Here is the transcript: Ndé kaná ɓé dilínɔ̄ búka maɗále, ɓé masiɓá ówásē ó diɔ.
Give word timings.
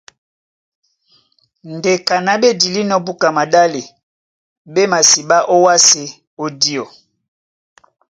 Ndé 1.73 1.91
kaná 2.07 2.31
ɓé 2.41 2.49
dilínɔ̄ 2.59 2.99
búka 3.05 3.27
maɗále, 3.37 3.81
ɓé 4.73 4.81
masiɓá 4.91 5.37
ówásē 5.55 6.03
ó 6.41 6.45
diɔ. 6.61 6.83